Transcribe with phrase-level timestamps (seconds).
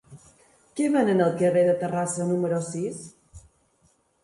[0.79, 3.07] Què venen al carrer de Terrassa número sis?